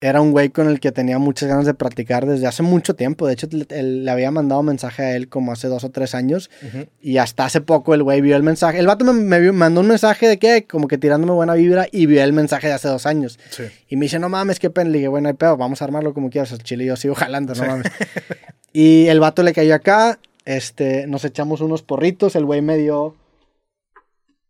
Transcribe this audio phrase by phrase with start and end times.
[0.00, 3.26] era un güey con el que tenía muchas ganas de practicar desde hace mucho tiempo.
[3.26, 6.50] De hecho, le, le había mandado mensaje a él como hace dos o tres años.
[7.00, 8.78] Y hasta hace poco el güey vio el mensaje.
[8.78, 12.04] El vato me, me mandó un mensaje de que, como que tirándome buena vibra, y
[12.04, 13.38] vio el mensaje de hace dos años.
[13.88, 14.90] Y me dice, no mames, qué pena.
[14.90, 16.52] Le dije, bueno, hay pedo, vamos a armarlo como quieras.
[16.52, 17.90] El chile y yo sigo jalando, no mames.
[18.74, 20.18] y el vato le cayó acá.
[20.44, 22.36] Este, nos echamos unos porritos.
[22.36, 23.16] El güey me dio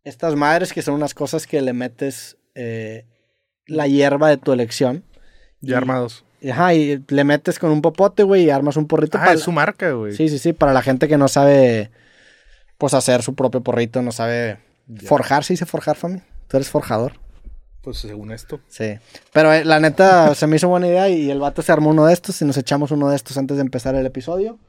[0.03, 3.05] estas madres que son unas cosas que le metes eh,
[3.65, 5.05] la hierba de tu elección.
[5.61, 6.23] Ya armados.
[6.49, 9.17] Ajá, y le metes con un popote, güey, y armas un porrito.
[9.17, 9.33] Ah, para...
[9.33, 10.13] es su marca, güey.
[10.13, 11.89] Sí, sí, sí, para la gente que no sabe,
[12.77, 14.59] pues, hacer su propio porrito, no sabe
[15.05, 16.21] forjar, ¿se dice forjar, Fami?
[16.47, 17.13] Tú eres forjador.
[17.81, 18.59] Pues según esto.
[18.67, 18.99] Sí.
[19.31, 22.05] Pero eh, la neta se me hizo buena idea y el vato se armó uno
[22.05, 24.59] de estos y nos echamos uno de estos antes de empezar el episodio.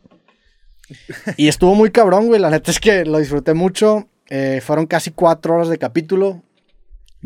[1.37, 2.41] Y estuvo muy cabrón, güey.
[2.41, 4.09] La neta es que lo disfruté mucho.
[4.29, 6.43] Eh, fueron casi cuatro horas de capítulo.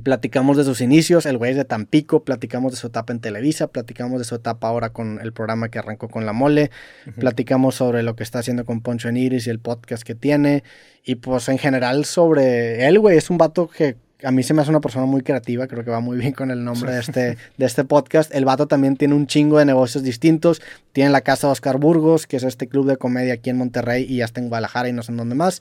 [0.03, 3.67] Platicamos de sus inicios, el güey es de Tampico, platicamos de su etapa en Televisa,
[3.67, 6.71] platicamos de su etapa ahora con el programa que arrancó con La Mole,
[7.19, 10.65] platicamos sobre lo que está haciendo con Poncho en Iris y el podcast que tiene,
[11.05, 14.63] y pues en general sobre él, güey, es un vato que a mí se me
[14.63, 17.37] hace una persona muy creativa, creo que va muy bien con el nombre de, este,
[17.57, 18.35] de este podcast.
[18.35, 22.27] El vato también tiene un chingo de negocios distintos, tiene la casa de Oscar Burgos,
[22.27, 25.03] que es este club de comedia aquí en Monterrey y hasta en Guadalajara y no
[25.03, 25.61] sé en dónde más.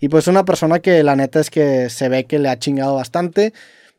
[0.00, 2.94] Y pues una persona que la neta es que se ve que le ha chingado
[2.94, 3.52] bastante,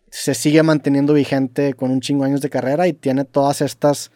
[0.10, 4.12] se sigue manteniendo vigente con un chingo de años de carrera y tiene todas estas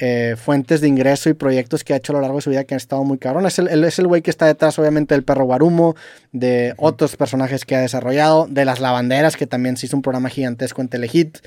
[0.00, 2.62] eh, fuentes de ingreso y proyectos que ha hecho a lo largo de su vida
[2.62, 3.46] que han estado muy cabrón.
[3.46, 5.96] Es el, es el güey que está detrás, obviamente, del perro Guarumo,
[6.30, 10.28] de otros personajes que ha desarrollado, de las lavanderas, que también se hizo un programa
[10.28, 11.38] gigantesco en Telehit.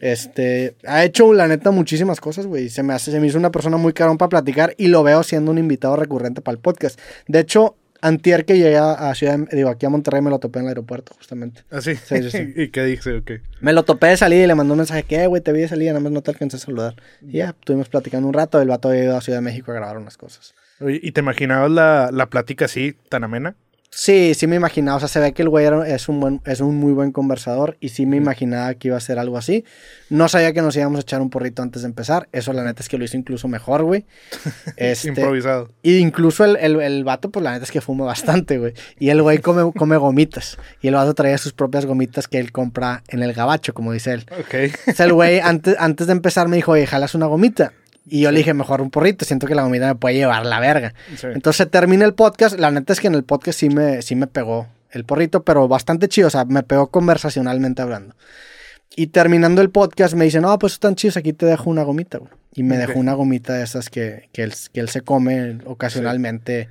[0.00, 2.68] Este, ha hecho, la neta, muchísimas cosas, güey.
[2.68, 5.24] Se me hace, se me hizo una persona muy cabrón para platicar y lo veo
[5.24, 7.00] siendo un invitado recurrente para el podcast.
[7.26, 10.66] De hecho, Antier que llegué a Ciudad, digo, aquí a Monterrey me lo topé en
[10.66, 11.62] el aeropuerto, justamente.
[11.70, 11.96] ¿Ah, sí?
[11.96, 13.22] Sí, sí, ¿Y qué dije?
[13.60, 15.68] Me lo topé de salida y le mandó un mensaje que, güey, te vi de
[15.68, 16.94] salida, nada más no te alcancé a saludar.
[17.22, 19.74] Y ya, estuvimos platicando un rato, el vato había ido a Ciudad de México a
[19.74, 20.54] grabar unas cosas.
[20.80, 23.56] ¿Y te imaginabas la, la plática así, tan amena?
[23.90, 24.96] Sí, sí me imaginaba.
[24.96, 27.76] O sea, se ve que el güey es un, buen, es un muy buen conversador
[27.80, 29.64] y sí me imaginaba que iba a ser algo así.
[30.10, 32.28] No sabía que nos íbamos a echar un porrito antes de empezar.
[32.32, 34.04] Eso, la neta, es que lo hizo incluso mejor, güey.
[34.76, 35.70] Este, Improvisado.
[35.82, 38.74] Y incluso el, el, el, vato, pues la neta es que fuma bastante, güey.
[38.98, 40.58] Y el güey come, come gomitas.
[40.80, 44.12] Y el vato traía sus propias gomitas que él compra en el gabacho, como dice
[44.12, 44.26] él.
[44.38, 44.54] Ok.
[44.88, 47.72] O sea, el güey, antes, antes de empezar, me dijo, oye, jalas una gomita.
[48.10, 50.60] Y yo le dije, mejor un porrito, siento que la comida me puede llevar la
[50.60, 50.94] verga.
[51.22, 54.26] Entonces termina el podcast, la neta es que en el podcast sí me, sí me
[54.26, 58.14] pegó el porrito, pero bastante chido, o sea, me pegó conversacionalmente hablando.
[58.96, 62.18] Y terminando el podcast me dice, no, pues están chidos, aquí te dejo una gomita,
[62.18, 62.30] güey.
[62.54, 66.68] Y me dejó una gomita de esas que, que, él, que él se come ocasionalmente.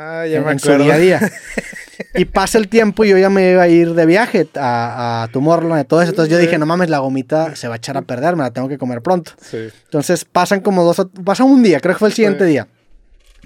[0.00, 1.32] Ah, ya me en su día a día.
[2.14, 5.28] y pasa el tiempo y yo ya me iba a ir de viaje a, a
[5.32, 6.10] Tomorrowland y todo eso.
[6.10, 8.52] Entonces yo dije, no mames, la gomita se va a echar a perder, me la
[8.52, 9.32] tengo que comer pronto.
[9.40, 9.68] Sí.
[9.86, 12.50] Entonces pasan como dos, pasa un día, creo que fue el siguiente Sí.
[12.50, 12.68] día.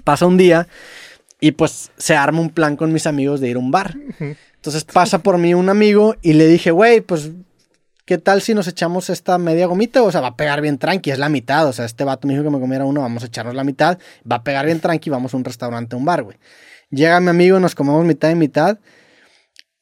[0.03, 0.67] Pasa un día
[1.39, 3.95] y pues se arma un plan con mis amigos de ir a un bar.
[4.55, 7.31] Entonces pasa por mí un amigo y le dije, güey, pues,
[8.05, 10.03] ¿qué tal si nos echamos esta media gomita?
[10.03, 11.67] O sea, va a pegar bien tranqui, es la mitad.
[11.67, 13.99] O sea, este vato me dijo que me comiera uno, vamos a echarnos la mitad.
[14.29, 16.37] Va a pegar bien tranqui, vamos a un restaurante, a un bar, güey.
[16.89, 18.79] Llega mi amigo, nos comemos mitad y mitad.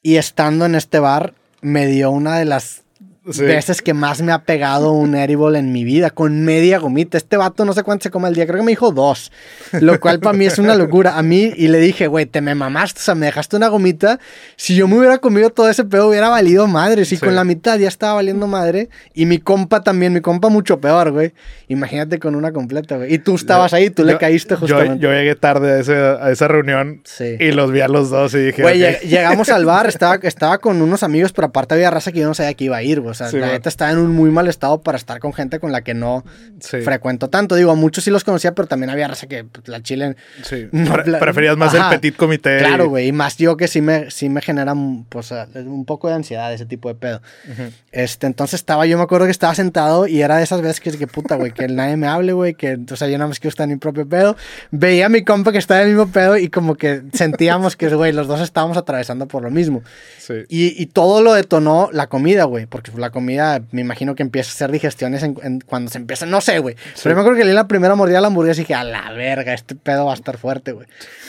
[0.02, 2.81] Y estando en este bar, me dio una de las
[3.30, 3.44] Sí.
[3.44, 7.18] veces que más me ha pegado un edible en mi vida, con media gomita.
[7.20, 9.32] Este vato no sé cuánto se come al día, creo que me dijo dos,
[9.74, 11.18] lo cual para mí es una locura.
[11.18, 14.20] A mí, y le dije, güey, te me mamaste, o sea, me dejaste una gomita.
[14.56, 17.06] Si yo me hubiera comido todo ese pedo, hubiera valido madre.
[17.06, 17.24] Si Sí.
[17.24, 18.90] con la mitad ya estaba valiendo madre.
[19.14, 21.34] Y mi compa también, mi compa mucho peor, güey.
[21.68, 23.14] Imagínate con una completa, güey.
[23.14, 24.98] Y tú estabas ahí, tú le Yo- caíste Yo, justamente.
[25.00, 27.36] yo llegué tarde a, ese- a esa reunión Sí.
[27.40, 30.82] y los vi a los dos y dije, Güey, llegamos al bar, estaba, estaba con
[30.82, 33.11] unos amigos, pero aparte había raza que yo no sabía que iba a ir, güey.
[33.12, 35.60] O sea, Sí, la neta estaba en un muy mal estado para estar con gente
[35.60, 36.24] con la que no
[36.60, 36.82] Sí.
[36.82, 37.56] frecuento tanto.
[37.56, 40.16] Digo, a muchos sí los conocía, pero también había raza que pues, la chile.
[40.44, 40.68] Sí.
[40.72, 41.94] No, Pre- la- preferías más Ajá.
[41.94, 42.58] el petit comité.
[42.58, 43.08] Claro, güey.
[43.08, 44.74] Y más yo que sí me, sí me genera
[45.10, 47.22] pues, un poco de ansiedad, ese tipo de pedo.
[47.52, 47.72] Ujú.
[47.92, 50.92] Este, entonces estaba, yo me acuerdo que estaba sentado y era de esas veces que,
[50.98, 53.50] que puta, güey, que nadie me hable, güey, que, o sea, yo nada más quiero
[53.50, 54.36] estar en mi propio pedo.
[54.72, 57.90] Veía a mi compa que estaba en el mismo pedo y como que sentíamos que,
[57.94, 59.84] güey, los dos estábamos atravesando por lo mismo.
[60.20, 60.34] Sí.
[60.50, 62.66] Y, y todo lo detonó la comida, güey.
[62.66, 66.26] Porque la comida, me imagino que empieza a hacer digestiones en- en- cuando se empieza.
[66.26, 66.76] No sé, güey.
[67.04, 68.76] Pero yo me acuerdo que le di la primera mordida a la hamburguesa y dije,
[68.76, 70.88] a la verga, este pedo va a estar fuerte, güey.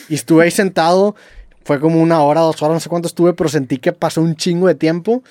[0.08, 1.16] Y estuve ahí sentado.
[1.64, 4.34] Fue como una hora, dos horas, no sé cuánto estuve, pero sentí que pasó un
[4.36, 5.22] chingo de tiempo.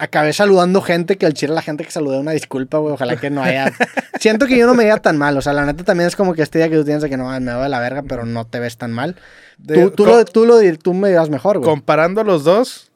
[0.00, 2.94] Acabé saludando gente que al chile la gente que saludé una disculpa, güey.
[2.94, 3.72] Ojalá que no haya.
[4.20, 5.36] Siento que yo no me veía tan mal.
[5.36, 7.16] O sea, la neta también es como que este día que tú tienes de que
[7.16, 9.16] no, me va de la verga, pero no te ves tan mal.
[9.56, 11.68] De- tú, lo, tú, lo, tú me dirás mejor, güey.
[11.68, 12.87] Comparando a los dos,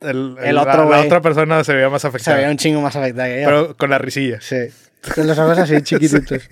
[0.00, 2.36] el, El otro la, otra persona se veía más Se afectada.
[2.38, 3.46] veía un chingo más afectada que yo.
[3.46, 4.40] pero con la risilla.
[4.40, 4.56] Sí.
[5.14, 6.42] Con los ojos así chiquititos.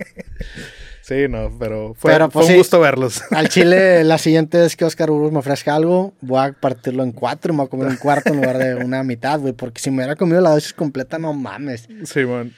[1.01, 2.57] Sí, no, pero fue, Pero, pues, fue un sí.
[2.59, 3.23] gusto verlos.
[3.31, 7.11] Al chile, la siguiente vez que Oscar Burgos me ofrezca algo, voy a partirlo en
[7.13, 9.53] cuatro y me voy a comer un cuarto en lugar de una mitad, güey.
[9.53, 11.87] Porque si me hubiera comido la dosis completa, no mames.
[12.05, 12.53] Sí, man.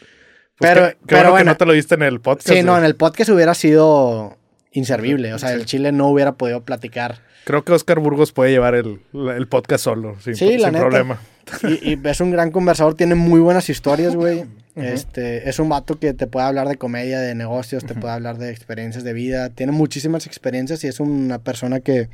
[0.60, 2.50] Pero- qué, qué pero bueno, que no te lo diste en el podcast.
[2.50, 4.38] Sí, no, en el podcast hubiera sido
[4.72, 5.34] inservible.
[5.34, 7.20] O sea, el chile no hubiera podido platicar.
[7.46, 11.20] Creo que Oscar Burgos puede llevar el, el podcast solo, sin, Sí, sin problema.
[11.64, 14.46] Y, y es un gran conversador, tiene muy buenas historias, güey.
[14.76, 18.38] Este, es un vato que te puede hablar de comedia, de negocios, te puede hablar
[18.38, 19.50] de experiencias de vida.
[19.50, 22.10] Tiene muchísimas experiencias y es una persona que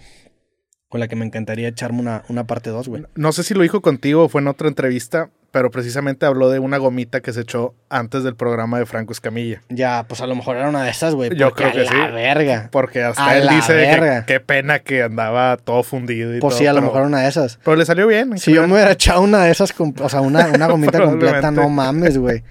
[0.89, 3.04] con la que me encantaría echarme una, una parte 2, güey.
[3.15, 6.59] No sé si lo dijo contigo o fue en otra entrevista, pero precisamente habló de
[6.59, 9.61] una gomita que se echó antes del programa de Franco Escamilla.
[9.69, 11.29] Ya, pues a lo mejor era una de esas, güey.
[11.35, 12.13] Yo creo que a la sí.
[12.13, 12.69] verga.
[12.71, 16.59] Porque hasta A él dice que qué pena que andaba todo fundido y Pues todo.
[16.59, 17.59] sí, a lo pero- mejor una de esas.
[17.63, 18.33] Pero le salió bien.
[18.33, 21.49] en Si yo me hubiera echado una de esas, o sea, una, una gomita completa,
[21.51, 22.44] no mames, güey.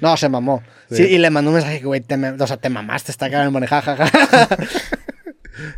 [0.00, 0.62] No, se mamó.
[0.88, 0.98] Sí.
[0.98, 1.02] Sí.
[1.14, 3.50] y le mandó un mensaje que, güey, te, o sea, te mamaste, está cagado el
[3.52, 4.06] manejar, jaja.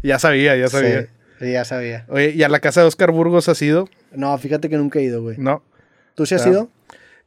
[0.02, 1.02] Ya sabía, ya sabía.
[1.02, 1.06] Sí,
[1.40, 2.04] sí, ya sabía.
[2.08, 3.88] Oye, ¿y a la casa de Oscar Burgos has ido?
[4.12, 5.36] No, fíjate que nunca he ido, güey.
[5.38, 5.62] No.
[6.18, 6.68] ¿Tú sí has ido?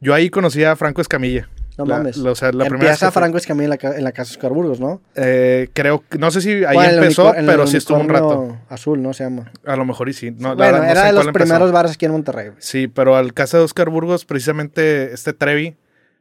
[0.01, 1.47] Yo ahí conocí a Franco Escamilla.
[1.77, 2.17] No La- mames.
[2.17, 4.81] la- o sea, la primera Empieza Franco Escamilla en la, en la casa Oscar Burgos,
[4.81, 5.01] ¿no?
[5.15, 8.57] Eh, creo, no sé si ahí Bueno, empezó, el pero sí estuvo un rato.
[8.67, 9.13] Azul, ¿no?
[9.13, 9.49] Se llama.
[9.65, 10.31] A lo mejor y sí.
[10.31, 11.45] No, bueno, verdad, no sé era de los empezó.
[11.45, 12.57] primeros bares aquí en Monterrey, güey.
[12.59, 15.77] Sí, pero al casa de Oscar Burgos, precisamente este Trevi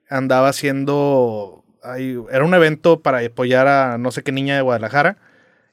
[0.09, 1.65] andaba haciendo.
[1.83, 5.17] ahí- era un evento para apoyar a no sé qué niña de Guadalajara.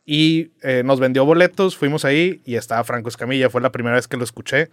[0.05, 3.49] Y eh, nos vendió boletos, fuimos ahí y estaba Franco Escamilla.
[3.49, 4.69] Fue la primera vez que lo escuché.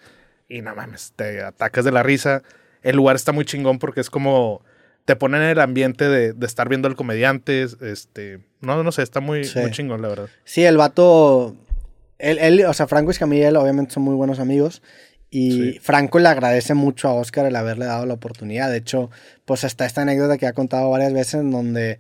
[0.49, 2.43] Y no mames, te atacas de la risa.
[2.83, 4.63] El lugar está muy chingón porque es como.
[5.05, 7.63] Te ponen en el ambiente de, de estar viendo al comediante.
[7.63, 8.41] Este.
[8.61, 9.59] No, no sé, está muy, Sí.
[9.59, 10.29] muy chingón, la verdad.
[10.45, 11.57] Sí, el vato.
[12.19, 14.83] Él, él, o sea, Franco y él obviamente son muy buenos amigos.
[15.31, 15.79] Y Sí.
[15.83, 18.71] Franco le agradece mucho a Oscar el haberle dado la oportunidad.
[18.71, 19.11] De hecho,
[19.45, 21.99] pues está esta anécdota que ha contado varias veces en donde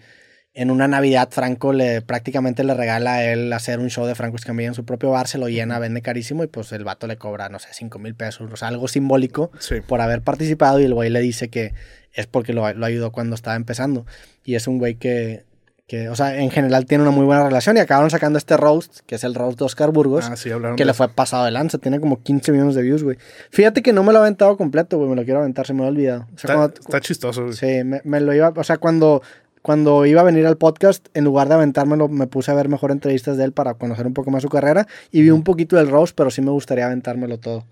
[0.55, 4.37] en una Navidad Franco le prácticamente le regala a él hacer un show de Franco
[4.37, 7.17] Escamilla en su propio bar, se lo llena, vende carísimo y pues el vato le
[7.17, 9.77] cobra, no sé, 5 mil pesos, o sea, algo simbólico Sí.
[9.87, 11.75] por haber participado y el güey le dice que
[12.13, 14.07] es porque lo, lo ayudó cuando estaba empezando.
[14.45, 15.45] Y es un güey que,
[15.89, 19.01] que, o sea, en general tiene una muy buena relación y acabaron sacando este roast,
[19.07, 21.79] que es el roast de Oscar Burgos, Ah, sí, que le fue pasado de lanza,
[21.79, 23.19] tiene como 15 millones de views, güey.
[23.51, 25.83] Fíjate que no me lo he aventado completo, güey, me lo quiero aventar, se me
[25.83, 26.23] he olvidado.
[26.33, 27.43] O sea, Está, cuando- está chistoso.
[27.43, 27.55] güey.
[27.55, 29.21] Sí, me, me lo iba, o sea, cuando,
[29.65, 32.91] cuando iba a venir al podcast, en lugar de aventármelo, me puse a ver mejor
[32.91, 35.89] entrevistas de él para conocer un poco más su carrera y vi un poquito del
[35.89, 37.65] roast, pero sí me gustaría aventármelo todo.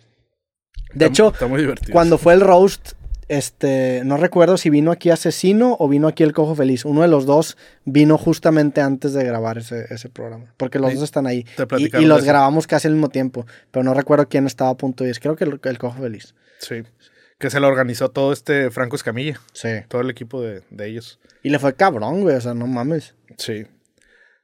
[0.94, 2.92] De Está- hecho, está muy cuando fue el roast,
[3.28, 6.86] este, no recuerdo si vino aquí Asesino o vino aquí El Cojo Feliz.
[6.86, 10.96] Uno de los dos vino justamente antes de grabar ese, ese programa, porque los Sí,
[10.96, 11.44] dos están ahí.
[11.78, 15.04] Y, y los grabamos casi al mismo tiempo, pero no recuerdo quién estaba a punto
[15.04, 15.20] de ir.
[15.20, 16.34] Creo que el, el Cojo Feliz.
[16.58, 16.76] Sí.
[17.42, 19.40] Que se lo organizó todo este Franco Escamilla.
[19.52, 19.68] Sí.
[19.88, 21.18] Todo el equipo de, de ellos.
[21.42, 23.16] Y le fue cabrón, güey, o sea, no mames.
[23.36, 23.66] Sí.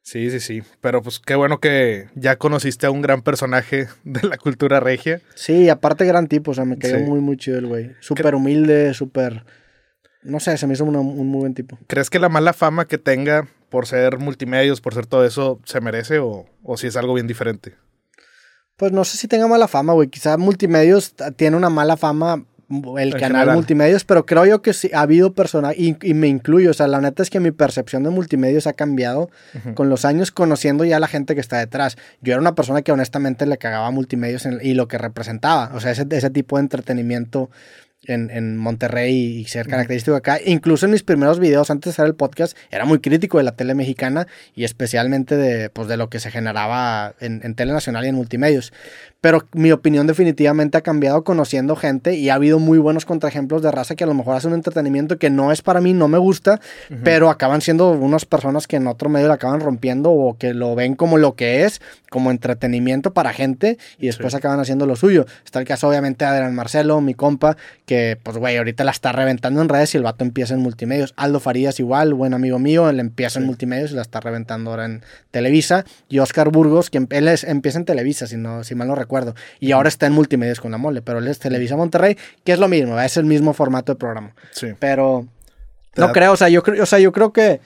[0.03, 0.63] Sí, sí, sí.
[0.81, 5.21] Pero pues qué bueno que ya conociste a un gran personaje de la cultura regia.
[5.37, 7.05] Sí, aparte gran tipo, o sea, me cayó Sí.
[7.05, 7.93] muy, muy chido el güey.
[8.01, 9.45] Súper humilde, súper...
[10.25, 11.79] No sé, se me hizo una- un muy buen tipo.
[11.87, 15.81] ¿Crees que la mala fama que tenga por ser multimedios, por ser todo eso, se
[15.81, 17.77] merece o, o si es algo bien diferente?
[18.77, 20.09] Pues no sé si tenga mala fama, güey.
[20.09, 23.55] Quizá Multimedios tiene una mala fama, el En canal general.
[23.55, 26.87] Multimedios, pero creo yo que sí ha habido personas, y, y me incluyo, o sea,
[26.87, 29.75] la neta es que mi percepción de Multimedios ha cambiado Ujú.
[29.75, 31.97] con los años conociendo ya a la gente que está detrás.
[32.21, 35.71] Yo era una persona que honestamente le cagaba a Multimedios en- y lo que representaba,
[35.75, 37.51] o sea, ese, ese tipo de entretenimiento
[38.05, 40.39] en, en Monterrey y ser característico acá.
[40.45, 43.53] Incluso en mis primeros videos, antes de hacer el podcast, era muy crítico de la
[43.57, 48.05] tele mexicana y especialmente de, pues, de lo que se generaba en, en tele nacional
[48.05, 48.73] y en multimedios.
[49.21, 53.73] Pero mi opinión definitivamente ha cambiado conociendo gente y ha habido muy buenos contraejemplos de
[53.73, 56.19] raza que a lo mejor hace un entretenimiento que no es para mí, no me
[56.19, 56.61] gusta,
[57.03, 60.77] pero acaban siendo unas personas que en otro medio lo acaban rompiendo o que lo
[60.77, 64.37] ven como lo que es, como entretenimiento para gente y después Sí.
[64.37, 65.27] acaban haciendo lo suyo.
[65.45, 67.57] Está el caso obviamente de Adrián Marcelo, mi compa,
[67.87, 71.13] que pues güey, ahorita la está reventando en redes y el vato empieza en multimedios.
[71.17, 74.85] Aldo Farías igual, buen amigo mío, él empieza en multimedios y la está reventando ahora
[74.85, 75.85] en Televisa.
[76.09, 78.95] Y Oscar Burgos, que em- él es- empieza en Televisa, si, no, si mal no
[78.95, 79.08] recuerdo.
[79.61, 82.59] Y ahora está en multimedios con la mole, pero él es Televisa Monterrey, que es
[82.59, 84.35] lo mismo, es el mismo formato de programa.
[84.53, 84.69] Sí.
[84.79, 85.27] Pero
[85.97, 87.61] no da- creo, o sea, yo creo, o sea, yo creo que,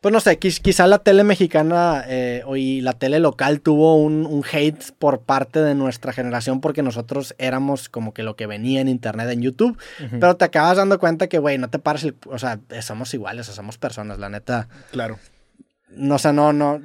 [0.00, 4.26] pues no sé, quiz- quizá la tele mexicana eh, y la tele local tuvo un,
[4.26, 8.80] un hate por parte de nuestra generación porque nosotros éramos como que lo que venía
[8.80, 9.78] en internet, en YouTube,
[10.18, 13.48] pero te acabas dando cuenta que, güey, no te pares el, o sea, somos iguales,
[13.48, 14.66] o somos personas, la neta.
[14.90, 15.18] Claro.
[15.96, 16.80] No, o sea, no, no,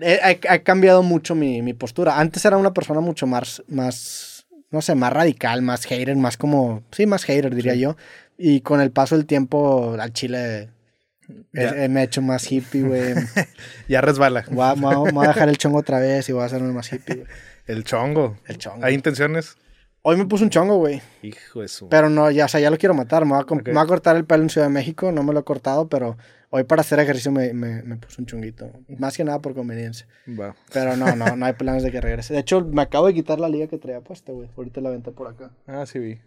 [0.50, 2.20] ha cambiado mucho mi, mi postura.
[2.20, 6.84] Antes era una persona mucho más, más, no sé, más radical, más hater, más como,
[6.92, 7.80] sí, más hater, diría Sí.
[7.80, 7.96] yo.
[8.38, 10.70] Y con el paso del tiempo al chile
[11.52, 13.14] me he hecho más hippie, güey.
[13.88, 14.46] Ya resbala.
[14.52, 16.92] Voy a, me voy a- dejar el chongo otra vez y voy a hacerme más
[16.92, 17.28] hippie, güey.
[17.66, 18.38] El chongo.
[18.46, 18.86] El chongo.
[18.86, 19.58] ¿Hay intenciones?
[20.04, 21.02] Hoy me puse un chongo, güey.
[21.22, 21.90] Hijo de su.
[21.90, 23.26] Pero no, ya, o sea, ya lo quiero matar.
[23.26, 25.12] Me voy, a, me voy a cortar el pelo en Ciudad de México.
[25.12, 26.18] No me lo he cortado, pero
[26.50, 28.72] hoy para hacer ejercicio me, me, me puse un chonguito.
[28.98, 30.08] Más que nada por conveniencia.
[30.28, 30.56] Va.
[30.74, 32.34] Pero no, no, no hay planes de que regrese.
[32.34, 34.50] De hecho, me acabo de quitar la liga que traía puesta, güey.
[34.56, 35.52] Ahorita la aventé por acá.
[35.66, 36.20] Ah, sí vi.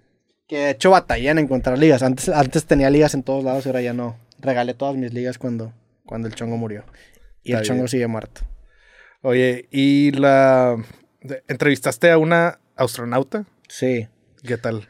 [0.47, 2.03] Que de hecho batallé en encontrar ligas.
[2.03, 4.17] Antes, antes tenía ligas en todos lados y ahora ya no.
[4.41, 5.73] Regalé todas mis ligas cuando,
[6.05, 6.85] cuando el chongo murió.
[7.43, 8.43] Y Está el chongo sigue muerto.
[9.23, 10.83] Oye, ¿y la...
[11.47, 13.45] entrevistaste a una astronauta?
[13.69, 14.09] Sí.
[14.43, 14.89] ¿Qué tal?